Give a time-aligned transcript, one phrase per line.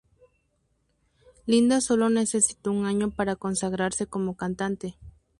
[1.45, 4.97] Linda sólo necesito un año para consagrarse como cantante.